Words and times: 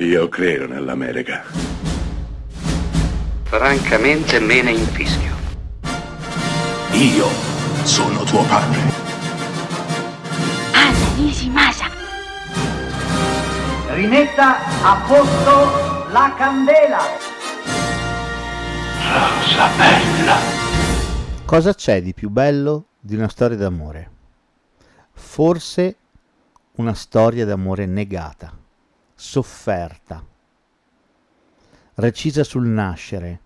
Io 0.00 0.28
credo 0.28 0.68
nell'America. 0.68 1.42
Francamente 3.42 4.38
me 4.38 4.62
ne 4.62 4.70
infischio. 4.70 5.34
Io 6.92 7.26
sono 7.82 8.22
tuo 8.22 8.44
padre. 8.44 8.78
Anna 10.72 11.14
Nishimasa. 11.16 11.86
Rimetta 13.88 14.58
a 14.84 15.04
posto 15.04 16.10
la 16.12 16.32
candela. 16.36 17.00
Rosa 19.02 19.68
bella. 19.76 20.36
Cosa 21.44 21.74
c'è 21.74 22.00
di 22.02 22.14
più 22.14 22.30
bello 22.30 22.84
di 23.00 23.16
una 23.16 23.28
storia 23.28 23.56
d'amore? 23.56 24.10
Forse 25.10 25.96
una 26.76 26.94
storia 26.94 27.44
d'amore 27.44 27.86
negata, 27.86 28.52
sofferta, 29.20 30.24
recisa 31.94 32.44
sul 32.44 32.64
nascere, 32.64 33.40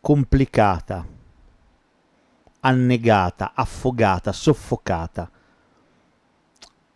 complicata, 0.00 1.06
annegata, 2.58 3.52
affogata, 3.54 4.32
soffocata. 4.32 5.30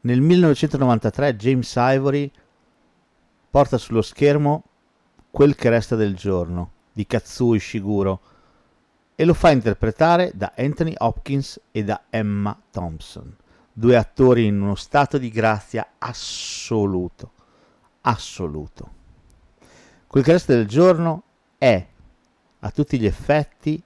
Nel 0.00 0.20
1993 0.20 1.36
James 1.36 1.72
Ivory 1.76 2.28
porta 3.48 3.78
sullo 3.78 4.02
schermo 4.02 4.64
Quel 5.30 5.54
che 5.54 5.68
resta 5.68 5.94
del 5.94 6.16
giorno 6.16 6.72
di 6.92 7.06
Katsuo 7.06 7.54
Ishiguro 7.54 8.20
e 9.14 9.24
lo 9.24 9.34
fa 9.34 9.50
interpretare 9.52 10.32
da 10.34 10.52
Anthony 10.56 10.94
Hopkins 10.96 11.60
e 11.70 11.84
da 11.84 12.06
Emma 12.10 12.60
Thompson, 12.72 13.36
due 13.78 13.94
attori 13.94 14.46
in 14.46 14.58
uno 14.58 14.74
stato 14.74 15.18
di 15.18 15.28
grazia 15.28 15.86
assoluto, 15.98 17.32
assoluto. 18.00 18.90
Quel 20.06 20.24
che 20.24 20.32
resta 20.32 20.54
del 20.54 20.66
giorno 20.66 21.24
è, 21.58 21.86
a 22.60 22.70
tutti 22.70 22.98
gli 22.98 23.04
effetti, 23.04 23.82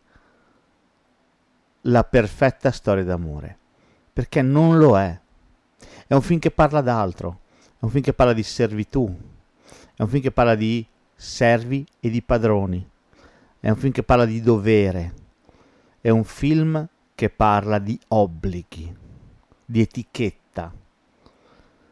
la 1.83 2.05
perfetta 2.05 2.71
storia 2.71 3.03
d'amore, 3.03 3.59
perché 4.13 4.43
non 4.43 4.79
lo 4.79 4.97
è. 4.97 5.21
È 6.07 6.15
un 6.15 6.23
film 6.23 6.39
che 6.39 6.53
parla 6.53 6.83
d'altro, 6.83 7.41
è 7.73 7.85
un 7.85 7.91
film 7.91 8.05
che 8.05 8.13
parla 8.13 8.33
di 8.33 8.45
servitù, 8.45 9.13
è 9.97 10.03
un 10.03 10.09
film 10.09 10.23
che 10.23 10.31
parla 10.31 10.55
di 10.55 10.87
servi 11.17 11.85
e 11.99 12.11
di 12.11 12.23
padroni, 12.23 12.89
è 13.59 13.69
un 13.69 13.77
film 13.77 13.93
che 13.93 14.05
parla 14.05 14.25
di 14.25 14.41
dovere, 14.41 15.15
è 16.01 16.11
un 16.11 16.23
film 16.23 16.87
che 17.13 17.29
parla 17.29 17.81
di 17.81 17.99
obblighi, 18.07 18.99
di 19.71 19.83
etichetta, 19.83 20.75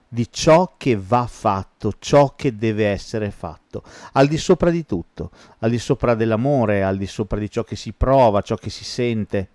di 0.09 0.27
ciò 0.33 0.75
che 0.77 0.97
va 0.97 1.29
fatto, 1.29 1.93
ciò 2.01 2.35
che 2.35 2.57
deve 2.57 2.89
essere 2.89 3.31
fatto, 3.31 3.85
al 4.15 4.27
di 4.27 4.37
sopra 4.37 4.71
di 4.71 4.85
tutto, 4.85 5.31
al 5.61 5.71
di 5.71 5.79
sopra 5.79 6.17
dell'amore, 6.17 6.83
al 6.83 6.97
di 6.97 7.07
sopra 7.07 7.39
di 7.39 7.49
ciò 7.49 7.63
che 7.63 7.77
si 7.77 7.93
prova, 7.93 8.41
ciò 8.41 8.57
che 8.57 8.69
si 8.69 8.83
sente. 8.83 9.49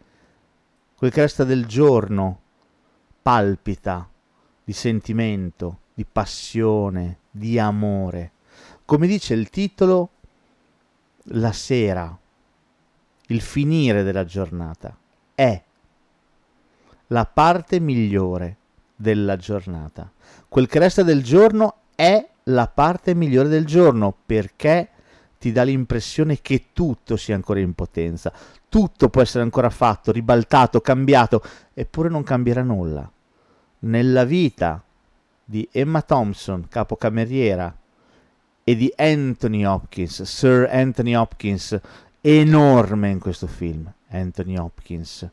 Quel 0.96 1.12
che 1.12 1.20
resta 1.20 1.44
del 1.44 1.66
giorno 1.66 2.40
palpita 3.22 4.10
di 4.64 4.72
sentimento, 4.72 5.80
di 5.94 6.06
passione, 6.06 7.20
di 7.30 7.60
amore. 7.60 8.32
Come 8.86 9.06
dice 9.06 9.34
il 9.34 9.50
titolo, 9.50 10.12
la 11.28 11.52
sera, 11.52 12.18
il 13.28 13.42
finire 13.42 14.04
della 14.04 14.24
giornata 14.24 14.96
è 15.36 15.62
la 17.08 17.26
parte 17.26 17.80
migliore 17.80 18.58
della 18.96 19.36
giornata. 19.38 20.12
Quel 20.48 20.68
che 20.68 20.80
resta 20.80 21.04
del 21.04 21.24
giorno 21.24 21.76
è 21.96 22.28
la 22.48 22.68
parte 22.68 23.14
migliore 23.14 23.50
del 23.50 23.66
giorno 23.66 24.16
perché 24.26 24.90
ti 25.38 25.52
dà 25.52 25.64
l'impressione 25.64 26.42
che 26.42 26.68
tutto 26.74 27.18
sia 27.18 27.36
ancora 27.36 27.60
in 27.60 27.74
potenza, 27.74 28.32
tutto 28.70 29.10
può 29.10 29.22
essere 29.22 29.44
ancora 29.44 29.70
fatto, 29.70 30.12
ribaltato, 30.12 30.80
cambiato, 30.80 31.44
eppure 31.74 32.10
non 32.10 32.24
cambierà 32.24 32.64
nulla. 32.64 33.10
Nella 33.80 34.24
vita 34.24 34.82
di 35.44 35.68
Emma 35.72 36.02
Thompson, 36.02 36.68
capocameriera, 36.70 37.76
e 38.64 38.76
di 38.76 38.92
Anthony 38.96 39.66
Hopkins, 39.66 40.22
Sir 40.22 40.70
Anthony 40.72 41.14
Hopkins, 41.14 41.78
enorme 42.22 43.10
in 43.10 43.20
questo 43.20 43.48
film, 43.48 43.92
Anthony 44.08 44.58
Hopkins, 44.58 45.30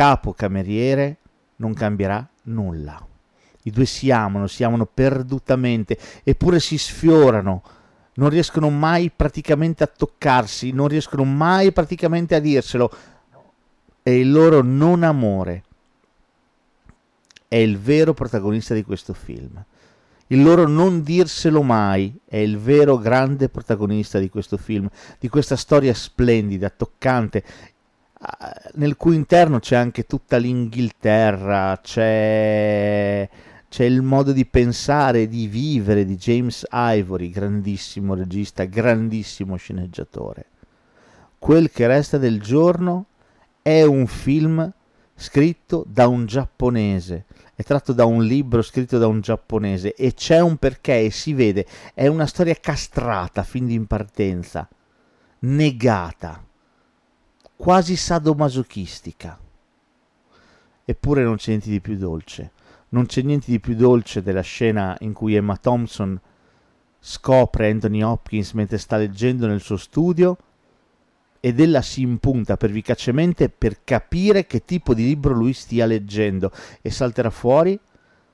capocameriere, 0.00 1.18
non 1.56 1.74
cambierà 1.74 2.26
nulla. 2.44 3.06
I 3.64 3.70
due 3.70 3.84
si 3.84 4.10
amano, 4.10 4.46
si 4.46 4.64
amano 4.64 4.86
perdutamente, 4.86 5.98
eppure 6.24 6.58
si 6.58 6.78
sfiorano, 6.78 7.62
non 8.14 8.30
riescono 8.30 8.70
mai 8.70 9.10
praticamente 9.14 9.84
a 9.84 9.86
toccarsi, 9.94 10.70
non 10.70 10.88
riescono 10.88 11.24
mai 11.24 11.70
praticamente 11.72 12.34
a 12.34 12.38
dirselo. 12.38 12.90
E 14.02 14.18
il 14.18 14.32
loro 14.32 14.62
non 14.62 15.02
amore 15.02 15.64
è 17.46 17.56
il 17.56 17.78
vero 17.78 18.14
protagonista 18.14 18.72
di 18.72 18.84
questo 18.84 19.12
film. 19.12 19.62
Il 20.28 20.42
loro 20.42 20.66
non 20.66 21.02
dirselo 21.02 21.60
mai 21.60 22.18
è 22.24 22.38
il 22.38 22.56
vero 22.56 22.96
grande 22.96 23.50
protagonista 23.50 24.18
di 24.18 24.30
questo 24.30 24.56
film, 24.56 24.88
di 25.18 25.28
questa 25.28 25.56
storia 25.56 25.92
splendida, 25.92 26.70
toccante, 26.70 27.44
nel 28.74 28.96
cui 28.96 29.14
interno 29.14 29.60
c'è 29.60 29.76
anche 29.76 30.04
tutta 30.04 30.36
l'Inghilterra, 30.36 31.78
c'è, 31.82 33.28
c'è 33.68 33.84
il 33.84 34.02
modo 34.02 34.32
di 34.32 34.44
pensare, 34.44 35.26
di 35.26 35.46
vivere 35.46 36.04
di 36.04 36.16
James 36.16 36.66
Ivory, 36.70 37.30
grandissimo 37.30 38.14
regista, 38.14 38.64
grandissimo 38.64 39.56
sceneggiatore. 39.56 40.46
Quel 41.38 41.70
che 41.70 41.86
resta 41.86 42.18
del 42.18 42.40
giorno 42.42 43.06
è 43.62 43.82
un 43.82 44.06
film 44.06 44.70
scritto 45.14 45.84
da 45.88 46.06
un 46.06 46.26
giapponese, 46.26 47.24
è 47.54 47.62
tratto 47.62 47.94
da 47.94 48.04
un 48.04 48.22
libro 48.22 48.60
scritto 48.60 48.98
da 48.98 49.06
un 49.06 49.20
giapponese 49.20 49.94
e 49.94 50.12
c'è 50.12 50.40
un 50.40 50.56
perché 50.56 51.04
e 51.04 51.10
si 51.10 51.32
vede, 51.32 51.66
è 51.94 52.06
una 52.06 52.26
storia 52.26 52.54
castrata 52.54 53.42
fin 53.42 53.66
di 53.66 53.80
partenza, 53.80 54.68
negata 55.40 56.44
quasi 57.60 57.94
sadomasochistica. 57.94 59.38
Eppure 60.82 61.22
non 61.22 61.36
c'è 61.36 61.50
niente 61.50 61.68
di 61.68 61.82
più 61.82 61.98
dolce. 61.98 62.52
Non 62.88 63.04
c'è 63.04 63.20
niente 63.20 63.50
di 63.50 63.60
più 63.60 63.74
dolce 63.74 64.22
della 64.22 64.40
scena 64.40 64.96
in 65.00 65.12
cui 65.12 65.34
Emma 65.34 65.58
Thompson 65.58 66.18
scopre 66.98 67.68
Anthony 67.68 68.00
Hopkins 68.00 68.52
mentre 68.52 68.78
sta 68.78 68.96
leggendo 68.96 69.46
nel 69.46 69.60
suo 69.60 69.76
studio 69.76 70.38
ed 71.38 71.60
ella 71.60 71.82
si 71.82 72.00
impunta 72.00 72.56
pervicacemente 72.56 73.50
per 73.50 73.84
capire 73.84 74.46
che 74.46 74.64
tipo 74.64 74.94
di 74.94 75.04
libro 75.04 75.34
lui 75.34 75.52
stia 75.52 75.84
leggendo 75.84 76.50
e 76.80 76.90
salterà 76.90 77.28
fuori 77.28 77.78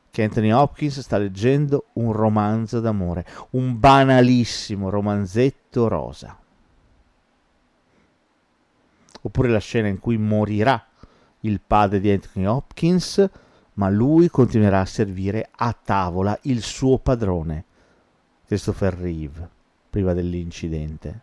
che 0.08 0.22
Anthony 0.22 0.52
Hopkins 0.52 1.00
sta 1.00 1.18
leggendo 1.18 1.86
un 1.94 2.12
romanzo 2.12 2.78
d'amore, 2.78 3.26
un 3.50 3.76
banalissimo 3.76 4.88
romanzetto 4.88 5.88
rosa 5.88 6.38
oppure 9.26 9.48
la 9.48 9.58
scena 9.58 9.88
in 9.88 9.98
cui 9.98 10.16
morirà 10.16 10.84
il 11.40 11.60
padre 11.64 11.98
di 12.00 12.10
Anthony 12.10 12.46
Hopkins, 12.46 13.28
ma 13.74 13.90
lui 13.90 14.28
continuerà 14.28 14.80
a 14.80 14.86
servire 14.86 15.48
a 15.50 15.72
tavola 15.72 16.38
il 16.42 16.62
suo 16.62 16.98
padrone, 16.98 17.64
Christopher 18.46 18.94
Reeve, 18.94 19.48
prima 19.90 20.12
dell'incidente. 20.12 21.22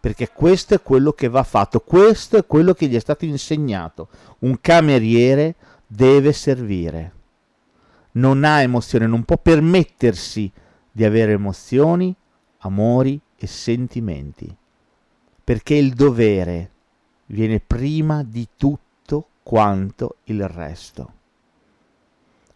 Perché 0.00 0.30
questo 0.32 0.74
è 0.74 0.82
quello 0.82 1.12
che 1.12 1.28
va 1.28 1.44
fatto, 1.44 1.80
questo 1.80 2.36
è 2.36 2.46
quello 2.46 2.74
che 2.74 2.88
gli 2.88 2.96
è 2.96 3.00
stato 3.00 3.24
insegnato. 3.24 4.08
Un 4.40 4.60
cameriere 4.60 5.54
deve 5.86 6.32
servire. 6.32 7.12
Non 8.12 8.42
ha 8.42 8.60
emozione, 8.60 9.06
non 9.06 9.24
può 9.24 9.38
permettersi 9.38 10.50
di 10.90 11.04
avere 11.04 11.32
emozioni, 11.32 12.14
amori 12.58 13.20
e 13.36 13.46
sentimenti. 13.46 14.54
Perché 15.44 15.74
il 15.74 15.92
dovere 15.92 16.70
viene 17.30 17.60
prima 17.60 18.22
di 18.22 18.48
tutto 18.56 19.26
quanto 19.42 20.16
il 20.24 20.46
resto. 20.48 21.12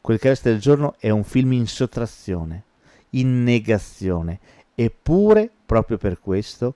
Quel 0.00 0.18
che 0.18 0.28
resta 0.28 0.50
del 0.50 0.60
giorno 0.60 0.94
è 0.98 1.10
un 1.10 1.24
film 1.24 1.52
in 1.52 1.66
sottrazione, 1.66 2.64
in 3.10 3.42
negazione, 3.42 4.38
eppure, 4.74 5.50
proprio 5.64 5.96
per 5.96 6.20
questo, 6.20 6.74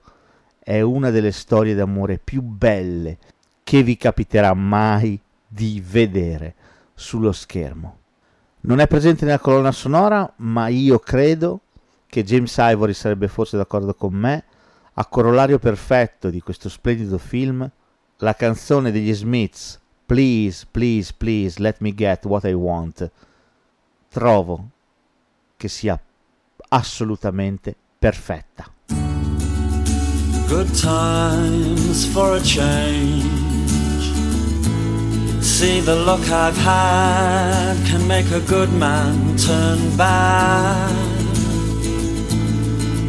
è 0.59 0.81
una 0.81 1.09
delle 1.09 1.31
storie 1.31 1.75
d'amore 1.75 2.19
più 2.23 2.41
belle 2.41 3.17
che 3.63 3.83
vi 3.83 3.97
capiterà 3.97 4.53
mai 4.53 5.19
di 5.47 5.83
vedere 5.85 6.55
sullo 6.93 7.31
schermo. 7.31 7.97
Non 8.61 8.79
è 8.79 8.87
presente 8.87 9.25
nella 9.25 9.39
colonna 9.39 9.71
sonora, 9.71 10.31
ma 10.37 10.67
io 10.67 10.99
credo 10.99 11.61
che 12.07 12.23
James 12.23 12.55
Ivory 12.57 12.93
sarebbe 12.93 13.27
forse 13.27 13.57
d'accordo 13.57 13.93
con 13.93 14.13
me, 14.13 14.43
a 14.93 15.05
corollario 15.05 15.59
perfetto 15.59 16.29
di 16.29 16.41
questo 16.41 16.67
splendido 16.67 17.17
film 17.17 17.69
la 18.19 18.35
canzone 18.35 18.91
degli 18.91 19.13
Smiths, 19.13 19.79
Please, 20.09 20.65
please, 20.65 21.13
please, 21.13 21.59
let 21.59 21.81
me 21.81 21.93
get 21.93 22.25
what 22.25 22.43
I 22.43 22.53
want, 22.53 23.11
trovo 24.09 24.69
che 25.55 25.67
sia 25.67 26.01
assolutamente 26.69 27.75
perfetta. 27.99 28.65
Good 30.47 30.71
times 30.81 32.07
for 32.07 32.33
a 32.33 32.41
change. 32.41 33.23
See 35.41 35.79
the 35.81 35.93
look 35.93 36.27
I've 36.31 36.57
had 36.57 37.77
can 37.85 38.07
make 38.07 38.31
a 38.31 38.39
good 38.39 38.73
man 38.73 39.37
turn 39.37 39.95
bad. 39.95 40.91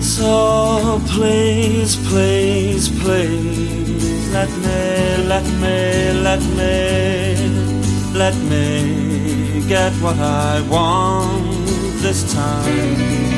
So 0.02 1.00
please, 1.06 1.96
please, 2.06 2.90
please, 2.90 3.89
let 4.32 4.50
me, 4.64 5.24
let 5.26 5.44
me, 5.62 6.12
let 6.28 6.42
me, 6.58 6.72
let 8.14 8.36
me 8.50 9.64
get 9.68 9.92
what 9.94 10.18
I 10.18 10.60
want 10.68 11.66
this 12.02 12.32
time. 12.32 13.30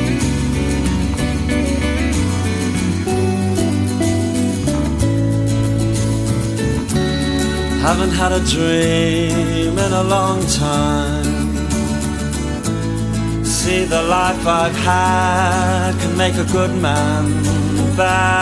Haven't 7.81 8.11
had 8.11 8.33
a 8.33 8.41
dream 8.55 9.77
in 9.77 9.93
a 9.93 10.05
long 10.05 10.41
time. 10.47 11.43
See, 13.45 13.85
the 13.85 14.03
life 14.03 14.47
I've 14.47 14.77
had 14.77 15.93
can 16.01 16.17
make 16.17 16.35
a 16.35 16.45
good 16.53 16.75
man 16.81 17.25
bad. 17.97 18.42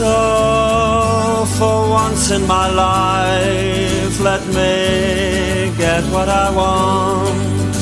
So, 0.00 1.44
for 1.58 1.90
once 1.90 2.30
in 2.30 2.46
my 2.46 2.70
life, 2.70 4.18
let 4.20 4.40
me 4.46 5.76
get 5.76 6.02
what 6.04 6.26
I 6.26 6.48
want. 6.60 7.76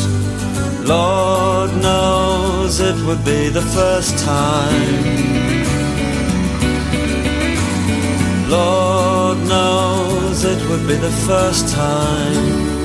Lord 0.84 1.70
knows 1.80 2.80
it 2.80 2.96
would 3.06 3.24
be 3.24 3.50
the 3.50 3.62
first 3.62 4.18
time. 4.18 5.04
Lord 8.50 9.38
knows 9.46 10.44
it 10.44 10.60
would 10.68 10.88
be 10.88 10.96
the 10.96 11.14
first 11.28 11.72
time 11.72 12.77